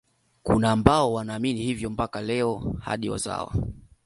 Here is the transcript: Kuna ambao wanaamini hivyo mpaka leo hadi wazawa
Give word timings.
Kuna 0.43 0.71
ambao 0.71 1.13
wanaamini 1.13 1.61
hivyo 1.63 1.89
mpaka 1.89 2.21
leo 2.21 2.75
hadi 2.79 3.09
wazawa 3.09 3.53